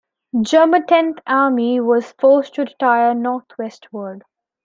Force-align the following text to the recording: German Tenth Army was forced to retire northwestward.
German 0.41 0.87
Tenth 0.87 1.19
Army 1.27 1.79
was 1.79 2.13
forced 2.13 2.55
to 2.55 2.61
retire 2.63 3.13
northwestward. 3.13 4.23